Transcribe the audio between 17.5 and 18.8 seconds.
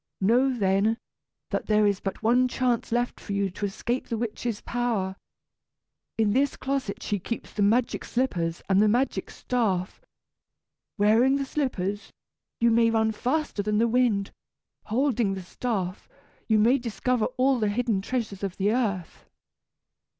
the hidden treasures of the